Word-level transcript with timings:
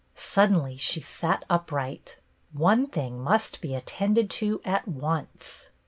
Suddenly 0.15 0.77
she 0.77 0.99
sat 0.99 1.45
upright. 1.47 2.17
One 2.53 2.87
thing 2.87 3.19
must 3.19 3.61
be 3.61 3.75
attended 3.75 4.31
to 4.31 4.59
at 4.65 4.87
once. 4.87 5.65